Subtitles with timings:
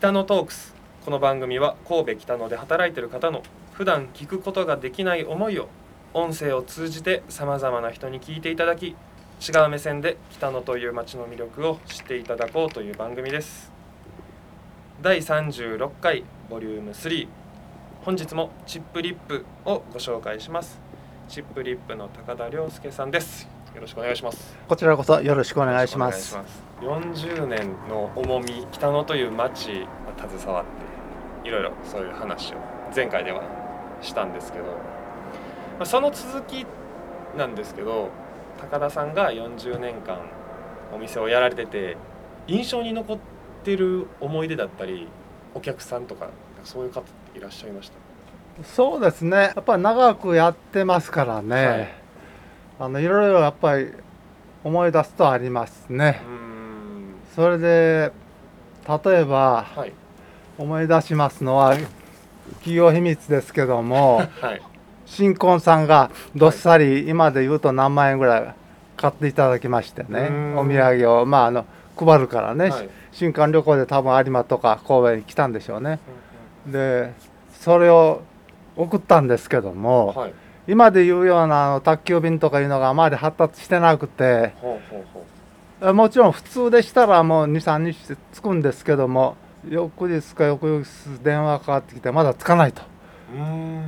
[0.00, 0.74] 北野トークス。
[1.04, 3.42] この番組は神戸北野で働いている方の
[3.74, 5.68] 普段聞くことができない思いを
[6.14, 8.94] 音声を通じてさまざまな人に聞いていただき違
[9.66, 13.70] う目線で北野という街の魅力を知っていただこうという番組です。
[15.02, 17.28] 第36回ボリューム3
[18.00, 20.80] 本日もチップリップをご紹介します。
[21.28, 23.59] チップリップの高田亮介さんです。
[23.74, 24.56] よろしくお願いします。
[24.68, 26.34] こちらこそよろしくお願いします。
[26.34, 27.24] お願いします。
[27.36, 29.86] 40年の重み北野という町
[30.18, 30.64] が携わっ
[31.42, 32.56] ていろいろそういう話を
[32.94, 33.42] 前回では
[34.02, 34.72] したんですけどま
[35.80, 36.66] あその続き
[37.36, 38.08] なんですけど
[38.60, 40.20] 高田さんが40年間
[40.92, 41.96] お店をやられてて
[42.48, 43.18] 印象に残っ
[43.62, 45.06] てる思い出だったり
[45.54, 46.30] お客さんとか
[46.64, 48.64] そういう方っていらっしゃいました？
[48.64, 49.36] そうですね。
[49.36, 51.99] やっぱり長くやってますからね、はい
[52.80, 53.90] あのいろいろやっぱり
[54.64, 56.22] 思い出すとありますね。
[57.36, 58.10] それで
[59.04, 59.92] 例えばはい。
[60.56, 61.76] 思い出しますのは
[62.54, 64.62] 企業秘密ですけどもはい。
[65.04, 68.54] 新婚さんがどっさり今で言うと何万円ぐらい
[68.96, 71.26] 買っていただきましてねお土産を。
[71.26, 71.66] まああの
[71.98, 72.88] 配るからね、はい。
[73.12, 75.98] 新婚旅行で多分有馬とか神戸に来たんでしょうね。
[76.66, 77.12] で
[77.52, 78.22] それを
[78.74, 80.34] 送ったんですけども、はい
[80.68, 85.26] 今でいうようなあの宅急便とかいうのがあまり発達してなくてほうほうほ
[85.82, 89.36] えもちろん普通でしたらもう23日で着くんですけども
[89.68, 90.90] 翌日か翌々日
[91.22, 92.82] 電話かかってきてまだ着かないと。
[93.34, 93.84] ううーん。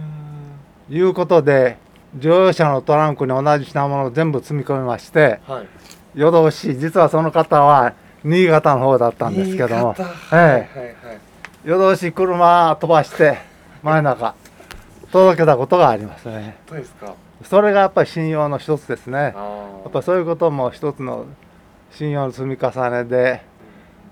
[0.90, 1.78] いうことで
[2.18, 5.66] 乗用車のトランクに同じ品物を全部積み込みましてはい。
[6.14, 10.10] 夜通し実はその方は新潟の方だったんですけども新潟。
[10.32, 11.18] ええはいはいはい。
[11.64, 13.38] 夜通し車飛ばして
[13.82, 14.34] 真夜中
[15.12, 16.56] 届けたことがありますね。
[16.68, 17.14] どうですか？
[17.44, 19.18] それがやっぱり信用の一つですね。
[19.18, 21.26] あやーっぱそういうことも一つの
[21.90, 23.42] 信用の積み重ねで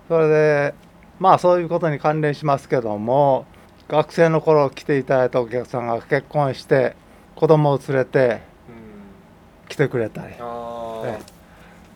[0.09, 0.75] それで
[1.19, 3.47] まあそういうことに関連しますけども
[3.89, 6.95] 学生の頃来ていただいたお客さんが結婚して
[7.37, 9.69] 子供を連れてうん。
[9.69, 10.35] 来てくれたり。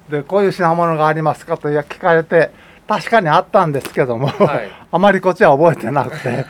[0.08, 2.50] でこういう品物がありますかと聞かれて
[2.86, 4.70] 確かにあったんですけども、はい。
[4.92, 6.44] あまりこっちは覚えてなくて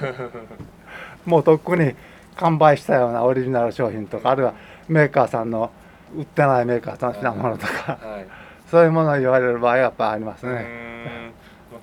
[1.25, 1.95] もうとっくに
[2.37, 4.55] 完売したようなオリジナル商品とかあるいは
[4.89, 5.71] メーカーさんの
[6.17, 10.67] 売ってないメーカーさんの品物とかはいそういうものを言われる場合はやっぱありますね。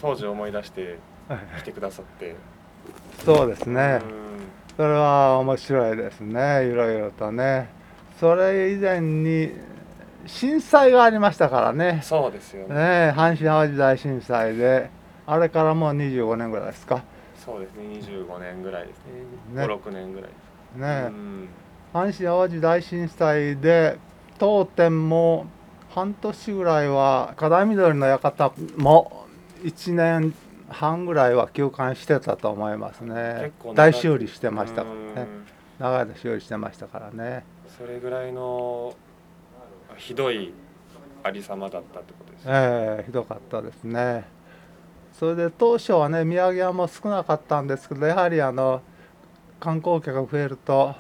[0.02, 0.98] 当時思い出して
[1.60, 2.36] 来てくださって
[3.24, 4.08] そうですねう。
[4.08, 6.68] んそれは面白いですね。
[6.68, 7.70] いろいろとね。
[8.20, 9.52] それ以前に
[10.26, 12.02] 震災がありましたからね。
[12.04, 14.90] そうですよねねえ阪神・淡路大震災で
[15.28, 17.04] あれからもう25年ぐらいですか。
[17.44, 17.84] そうですね。
[18.00, 18.98] 25年ぐらいです
[19.54, 19.62] ね。
[19.62, 19.66] ね。
[19.66, 20.36] 56年ぐらいで
[20.76, 20.88] すね。
[20.88, 21.50] えうん。
[21.94, 23.98] 阪神・淡路大震災で
[24.38, 25.48] 当店も
[25.90, 29.26] 半年ぐらいは課題緑の館も
[29.64, 30.34] 1年
[30.70, 33.52] 半ぐらいは休館してたと思いますね。
[33.76, 35.02] 大修理してましたからね。
[35.16, 35.46] うん。
[35.80, 37.44] 長い間修理してましたからね。
[37.78, 38.94] それぐらいの
[39.98, 40.54] ひどい
[41.24, 42.52] ありさまだったってことですね。
[42.54, 44.26] ええひどかったですね
[45.22, 48.82] それで当初はね土産屋も少なかったんですけどやはりあの
[49.60, 50.96] 観光客が増えると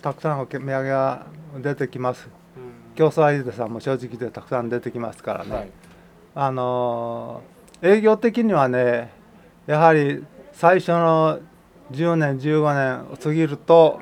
[0.00, 1.26] たくさんの土産が
[1.58, 2.26] 出てきます。
[2.56, 2.94] うん。
[2.94, 5.70] 競争相手さんも正直でたくさん出てきますからね、はい。
[6.36, 9.12] あのー営業的にはね
[9.66, 11.40] やはり最初の
[11.92, 14.00] 10年15年過ぎると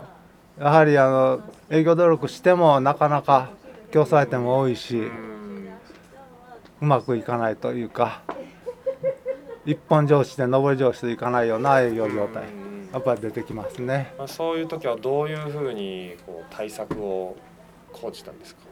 [0.61, 3.51] やはりあの営業努力してもなかなか
[3.91, 5.69] 競争相手も多いしうん。
[6.81, 8.23] うまくいかないというか
[9.71, 12.45] 一本上司で上り上司でいかないような営業状態。
[12.45, 14.15] うんやっぱり出てきますね。
[14.17, 17.37] まあ、そういう時はどういうふうにこう対策を
[17.93, 18.63] 講じたんですか？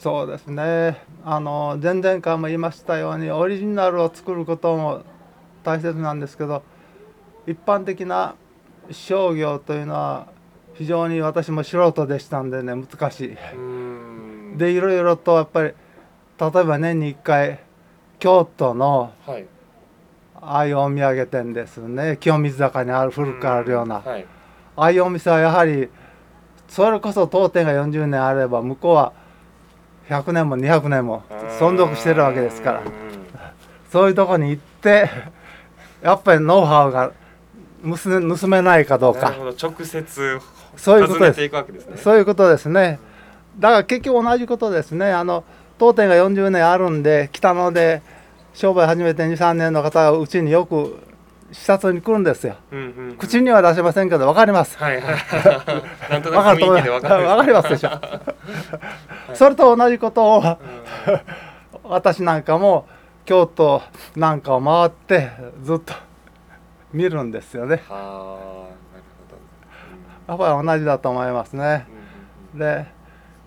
[0.00, 1.02] そうですね。
[1.24, 5.02] あの前々回も言いましたようにオリジナルを作ることも
[5.64, 6.62] 大切なんですけど
[7.48, 8.36] 一般的な
[8.92, 10.28] 商業というのは
[10.74, 13.36] 非常に私も素人でしたんでね難しい。
[13.56, 14.54] うん。
[14.58, 15.74] でいろいろとやっぱり例
[16.46, 17.58] えば年に1回
[18.20, 19.44] 京都のはい
[20.42, 22.16] ああいうお土産店ですね。
[22.18, 24.26] 清水坂にある古くからあるような、はい。
[24.76, 25.88] ああいうお店はやはり
[26.68, 29.12] それこそ当店が40年あれば向こうは
[30.08, 31.24] 100年も200年も
[31.58, 32.80] 存続してるわけですから。
[32.80, 32.86] うん。
[33.90, 35.10] そういうとこに行って
[36.02, 37.12] やっぱりノウハウが
[37.82, 39.30] 盗め盗めないかどうか。
[39.30, 39.50] なるほど。
[39.50, 40.40] 直接
[40.76, 41.18] そういうことです。
[41.18, 41.96] 訪ねていくわけですね。
[41.98, 42.98] そういうことですね。
[43.58, 45.12] だから結局同じことですね。
[45.12, 45.44] あの
[45.78, 48.02] 当店が40年あるんで北野で
[48.52, 50.98] 商売始めて23年の方がうちによく
[51.52, 52.56] 視察に来るんですよ。
[52.70, 53.16] うんうんうん。
[53.16, 54.78] 口には出せませんけど分かります。
[54.78, 55.14] はいはい。
[56.10, 57.68] なんと分かると思いますなく雰囲気で分かります。
[57.70, 57.90] でしょ
[59.34, 60.58] それと同じことを
[61.84, 62.86] 私なんかも
[63.24, 63.82] 京都
[64.16, 65.30] なんかを回って
[65.62, 65.94] ずっと
[66.92, 67.82] 見るんですよね。
[67.88, 69.04] はあなる
[70.28, 71.86] ほど、やっぱり同じだと思いますね。
[71.94, 72.00] うん
[72.54, 72.86] で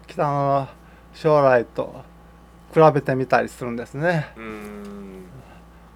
[0.07, 0.67] 北野の
[1.13, 2.03] 将来と
[2.74, 4.34] 比べてみたりするんですね。
[4.38, 4.44] うん。
[4.44, 5.04] うん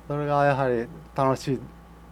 [0.07, 1.59] それがやはり楽し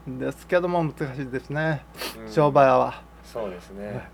[0.07, 1.85] いんですけども難しいですね。
[2.19, 2.31] うん。
[2.31, 3.01] 商売は。
[3.23, 4.07] そうですね、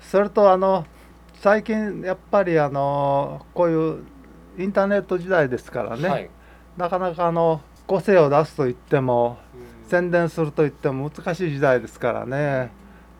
[0.00, 0.86] それとあの
[1.34, 4.04] 最近やっぱりあのこういう
[4.56, 6.30] インターネット時代ですからね、うんはい、
[6.78, 9.88] なかなかあの個性を出すと言ってもうん。
[9.88, 12.70] 宣伝すると言っても難しい時代ですからね。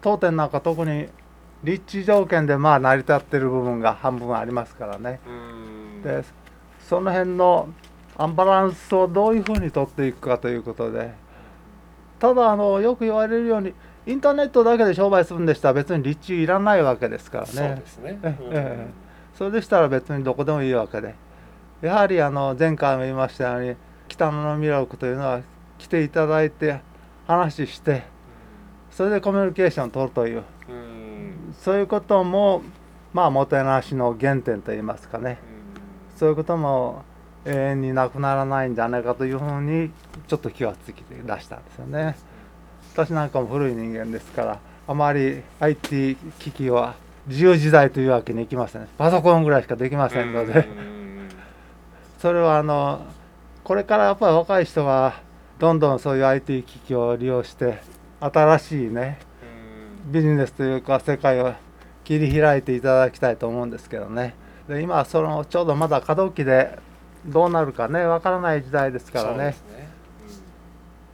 [0.01, 1.09] 当店なんか特に
[1.63, 5.21] 立地条件でまあ成り立ってる部分が半分ありますからね。
[5.27, 5.56] うん
[6.03, 6.25] で
[6.81, 7.69] その辺の
[8.17, 11.13] アンバランスをどういうふうに取っていくかということで
[12.19, 13.75] ただあのよく言われるように
[14.07, 18.51] インターネットだけで商売するんでしたら別に立地いらないわけですからそうねですね、えうん。
[18.53, 18.87] え
[19.35, 21.15] それでしたら別にどこでもいいわけで。
[21.83, 23.77] やはりあの前回も言いましたように
[24.09, 25.43] 北野の魅力というのは
[25.77, 26.81] 来ていただいて
[27.27, 28.05] 話して
[28.91, 31.55] それでコミュニケーションを取るといううん。
[31.61, 32.63] そういうことも
[33.13, 35.39] まあもてなしの原点といいますかね
[36.17, 37.05] そういうことも
[37.45, 39.91] 永遠になくならないんじゃないかというふうに
[40.27, 42.17] ちょっと気がつき出したんですよね。
[42.93, 44.59] 私なんかも古い人間ですから
[44.89, 46.95] あまり IT 機器は
[47.27, 48.89] 自由時代というわけにいきません。
[48.99, 50.53] パソコンぐらいしかできませんので。
[50.53, 50.97] うん
[52.19, 53.05] それはあの
[53.63, 55.21] これからやっぱり若い人が
[55.59, 57.79] どんどんそういう IT 機器を利用して
[58.21, 59.19] 新しいね
[60.07, 60.13] うん。
[60.13, 61.53] ビジネスというか世界を
[62.05, 64.35] 切り開いていただきたいと思うんですけどね
[64.69, 66.79] で今そのちょうどまだ過渡期で
[67.27, 69.37] どうなるかねわからない時代ですからね。
[69.37, 69.89] そうですね。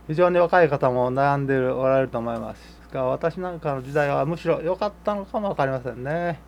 [0.08, 2.82] 非常に若い方も悩んでるおられると思います。
[2.92, 6.40] が私なんかの時代はむしろ良かったのかも分かりませんね。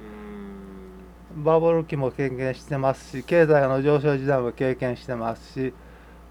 [1.37, 1.45] うん。
[1.45, 5.75] バブル期も経験してますし経済の上昇時代も経験してますし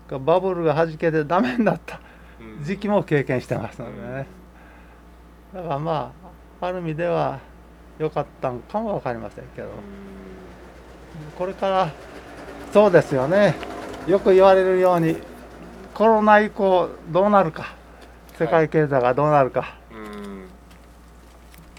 [0.10, 2.00] バブルがはじけてダメになった
[2.40, 2.64] うん。
[2.64, 4.28] 時期も経験してますのでね。
[5.54, 6.14] だからま
[6.62, 7.40] あある意味では
[8.00, 9.70] 良かったのかも分かりませんけど
[11.38, 11.92] これから
[12.72, 13.56] そうですよね。
[14.08, 15.18] よく言われるように
[15.94, 17.76] コロナ以降どうなるか
[18.38, 20.46] 世界経済がどうなるか、うん。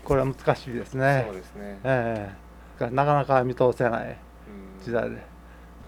[0.04, 1.34] これは難しいですそねう。
[1.34, 1.78] ですね。
[1.84, 2.32] え
[2.80, 2.90] え。
[2.90, 4.84] なかなか見通せないうん。
[4.84, 5.16] 時代で。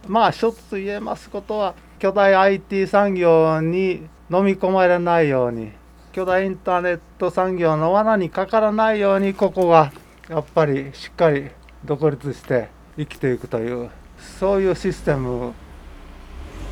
[0.09, 5.73] まあ一つ言えますことは巨大 IT 産業に飲み込まれないように
[6.13, 9.93] 巨大インターネット産業の罠にかからないようにここが
[10.29, 11.51] やっぱりしっかり
[11.85, 13.91] 独立して生きていくという
[14.39, 15.53] そういうシステム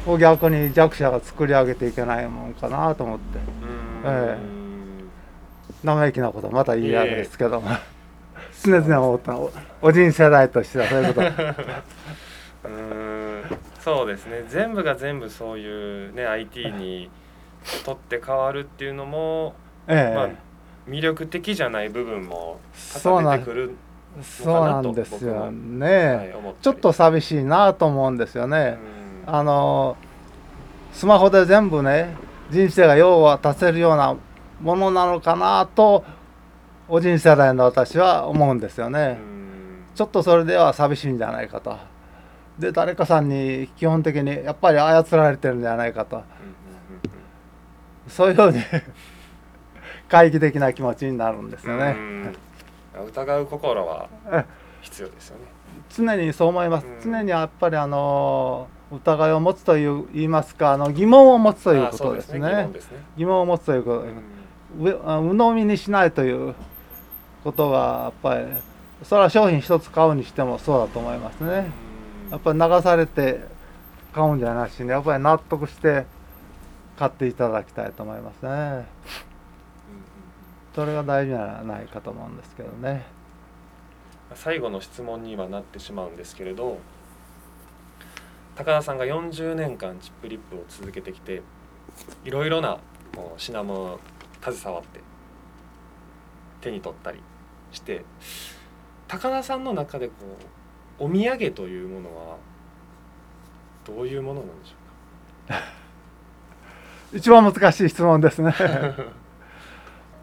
[0.07, 3.39] を逆に弱者が作り上げていけないもんかなと思って。
[3.39, 4.03] うん。
[4.05, 4.39] え
[5.83, 7.71] 生意気なことまた言い訳ですけども。
[8.63, 11.29] 常々思ったおおじん世代としてはそういうこと。
[12.69, 13.43] うん。
[13.81, 14.45] そうですね。
[14.49, 17.11] 全部が全部そういうね IT に
[17.85, 19.55] とって変わるっていうのも、
[19.87, 20.15] ええ。
[20.15, 20.29] まあ
[20.89, 23.77] 魅力的じゃない部分もそうなん多々出てくる
[24.23, 28.79] そうなんですよね、はいちょっと寂しいなと思うんですようね、ん。
[29.27, 29.97] あの
[30.93, 32.15] スマホで全部ね
[32.51, 34.17] 人生が用は足せるような
[34.61, 36.05] ものなのかなと
[36.89, 39.85] おじん世代の私は思うんですよね、うん。
[39.95, 41.77] ちょっとそれでは寂しいんじゃないかと。
[42.59, 46.23] で誰かさんに基本的にやっぱり操られてるんじゃないかと。
[48.07, 48.61] そういうふうに
[50.09, 52.37] 懐疑的な気持ちになるんですよね、うん
[53.03, 54.45] 疑う心はえ
[54.83, 55.45] 必要ですよね。
[55.91, 57.13] 常にそう思います、うん。
[57.13, 62.41] 常にやっぱりあの疑いを持つという言いますかあの疑問を持つということですね。
[62.41, 62.99] 疑問ですね。
[63.17, 64.93] 疑問を持つということ、うん。
[64.93, 66.55] 鵜呑みにしないという
[67.43, 68.47] ことがやっぱり
[69.03, 71.71] それは商品一つ買うにしてもそうだと思いますね。
[72.31, 73.41] やっぱり流されて
[74.15, 76.07] 買うんじゃなしにやっぱり納得して
[76.97, 78.87] 買っていただきたいと思いますね
[80.75, 83.05] それが大事じゃないかと思うんですけどね。
[84.35, 86.79] 最後の質問にはなってしまうんですけれど
[88.57, 91.43] 高田さんが40年間チップリップを続けてきて
[92.25, 92.79] いろいろな
[93.37, 94.01] 品物を
[94.43, 95.01] 携わって
[96.61, 97.21] 手に取ったり
[97.73, 98.05] して
[99.07, 100.15] 高田さんの中でこ
[100.99, 102.37] うお土産というものは
[103.85, 108.49] どういうものなんでしょ 一番難しい質問ですね。
[108.49, 109.24] う か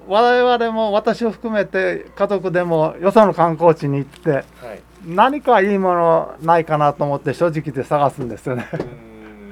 [0.07, 4.45] 我々も私を含めて家族でもよその観光地に行ってはい。
[5.05, 8.67] 何かいいものないかなと思って正直で探すんですよね。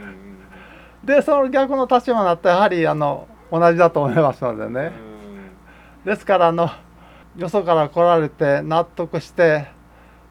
[1.03, 4.91] でその逆の立場になってやはりあの同じだと思いますのでうねん。
[6.05, 6.69] ですからあの
[7.35, 9.67] よそから来られて納得して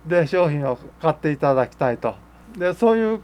[0.07, 2.15] で商品を買っていただきたいと。
[2.57, 3.21] でそういう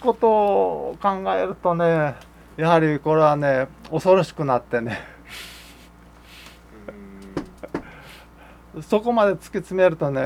[0.00, 2.14] ことを考えるとね
[2.56, 5.15] やはりこれはね恐ろしくなってね
[8.82, 10.20] そこまで突き詰めるとね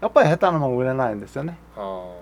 [0.00, 1.56] やっぱり下手なもん売れないんですよね。
[1.76, 2.14] は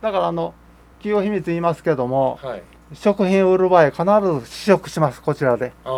[0.00, 0.54] だからあの
[0.98, 2.62] 企業秘密言いますけどもあはい。
[2.92, 4.04] 食品売る場合必
[4.44, 5.72] ず試食しますこちらで。
[5.84, 5.88] あ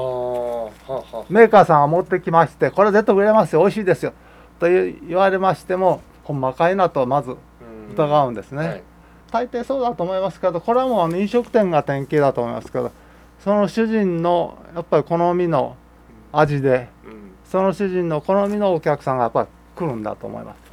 [1.28, 4.12] メーカーさんが持ってきましてこれ絶対売れますよ美味しいですよ。
[4.58, 7.38] と言言われましてもほんまかいなとまずうん。
[7.92, 8.82] 疑うんですね、はい。
[9.30, 12.90] 大抵そうだと思いますけどこれはもう飲食店が典型だと思いますけど
[13.44, 15.76] その主人のやっぱり好みの
[16.32, 17.17] 味でうん
[17.50, 20.68] その主人の好みのお客さんがやっぱり来るんだと思います。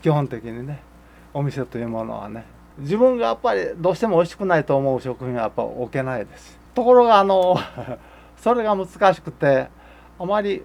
[0.00, 0.80] 基本的にね
[1.34, 2.44] お店というものはね。
[2.78, 6.56] 自分がやっぱりどうしても美味しくないと思う食品はやっぱ置けないです。
[6.74, 7.56] ところがあの
[8.38, 9.68] それが難しくて
[10.16, 10.62] あまり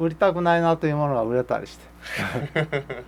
[0.00, 1.86] 売りたくないなというものが売れたりして。
[2.60, 3.04] う ん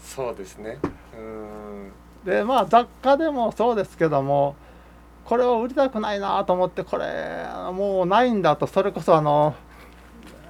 [0.00, 0.78] そうですね。
[1.16, 1.92] うん。
[2.24, 4.56] でまあ雑貨でもそうですけども
[5.26, 9.54] これを売りたくないなと思ってこれもうないんだとそれこそあの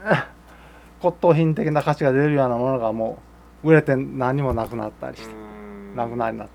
[1.01, 3.19] 骨董品的な価値が出るようなものがも
[3.65, 5.97] う売れて何もなくなったりしてうん。
[5.97, 6.53] なくなりになって、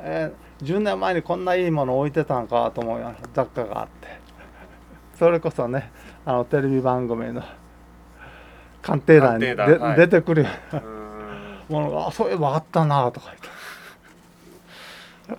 [0.00, 4.08] えー10年前にこんないいもの置いてたんかと思うような雑貨があって。
[5.16, 5.92] それこそね
[6.24, 7.42] あのテレビ番組の
[8.82, 9.46] 鑑定団に
[9.96, 10.88] 出てくるようなうん。
[11.68, 13.48] ものがあそういえばあったなとか言って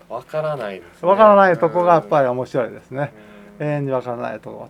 [0.08, 1.10] わからないですね。
[1.10, 3.14] わからないとこがやっぱり面白いですね。
[3.60, 3.68] うん。
[3.68, 4.70] 永遠にわからないとこ。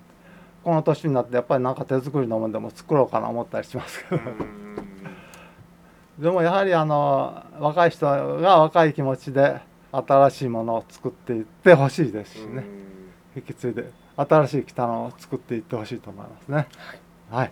[0.63, 4.21] この年になってやっぱりなんか手作りのものでも作ろうかな思ったりしますけど。
[4.21, 6.23] うん。
[6.23, 9.59] でもやはりあの若い人が若い気持ちで
[9.91, 12.65] 新しいものを作っていってほしいですしね。
[13.35, 16.67] 引き継いで新しい北野を作っていってほしいと思いますね。
[17.29, 17.51] はい。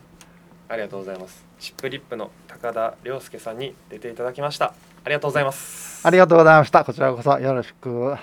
[0.69, 1.45] ありがとうございます。
[1.59, 4.73] チップリップの高田亮介さんに出ていただきました
[5.07, 6.05] ありがとうございます。
[6.05, 6.83] ありがとうございました。
[6.83, 8.17] こちらこそよろしく。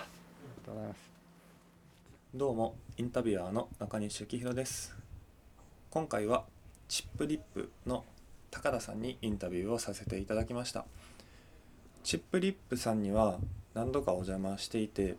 [2.34, 4.94] どうもインタビュアーの中西幸宏です。
[5.88, 6.44] 今回は
[6.86, 8.04] チップリップの
[8.50, 10.84] 高田さんにインタビューをさせていただきました。
[12.02, 13.38] チップリップさんには
[13.72, 15.16] 何度かお邪魔していて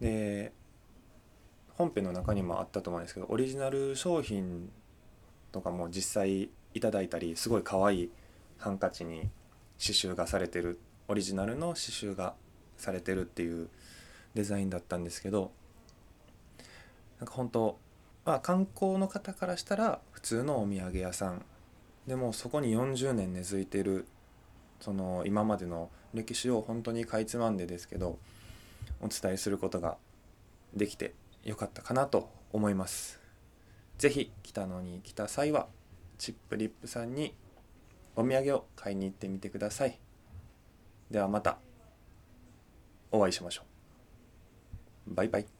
[0.00, 0.52] で
[1.74, 4.70] 本編の中にもあったと思うんですけどオリジナル商品
[5.50, 8.10] とかも実際いただいたりすごい可愛い
[8.58, 9.28] ハンカチに
[9.80, 12.34] 刺繍がされてるオリジナルの刺繍が
[12.76, 13.68] されてるっていう
[14.34, 15.50] デザインだったんですけど
[17.18, 17.78] なんか本当
[18.24, 21.44] まあ観光の方からしたら普通のお土産屋さん
[22.06, 24.06] でもそこに40年根付いてる
[24.80, 28.18] その今までの歴史を本当にかいつまんでですけど
[29.00, 29.96] お伝えすることが
[30.74, 33.20] できてよかったかなと思います。
[33.98, 35.68] ぜひ北野に来た際は
[36.18, 37.34] チップリップさんに
[38.20, 39.98] お土産を買いに行ってみてください。
[41.10, 41.58] ではまた
[43.10, 43.62] お会いしましょ
[45.08, 45.14] う。
[45.14, 45.59] バイバイ。